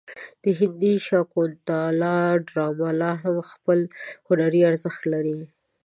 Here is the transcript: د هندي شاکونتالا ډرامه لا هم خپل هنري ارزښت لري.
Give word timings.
د 0.43 0.45
هندي 0.59 0.93
شاکونتالا 1.07 2.17
ډرامه 2.49 2.89
لا 3.01 3.11
هم 3.23 3.37
خپل 3.51 3.79
هنري 4.27 4.61
ارزښت 4.69 5.01
لري. 5.13 5.39